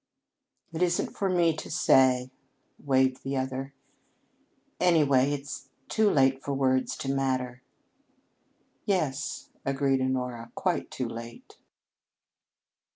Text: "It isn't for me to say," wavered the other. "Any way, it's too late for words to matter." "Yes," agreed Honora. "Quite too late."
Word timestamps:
"It 0.73 0.81
isn't 0.81 1.15
for 1.15 1.29
me 1.29 1.55
to 1.55 1.69
say," 1.69 2.31
wavered 2.83 3.17
the 3.17 3.37
other. 3.37 3.75
"Any 4.79 5.03
way, 5.03 5.31
it's 5.31 5.69
too 5.89 6.09
late 6.09 6.43
for 6.43 6.55
words 6.55 6.97
to 7.05 7.13
matter." 7.13 7.61
"Yes," 8.85 9.49
agreed 9.63 10.01
Honora. 10.01 10.51
"Quite 10.55 10.89
too 10.89 11.07
late." 11.07 11.55